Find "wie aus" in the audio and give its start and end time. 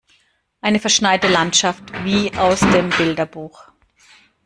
2.03-2.61